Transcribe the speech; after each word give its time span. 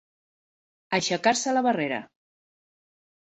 Aixecar-se 0.97 1.53
la 1.59 1.63
barrera. 1.67 2.01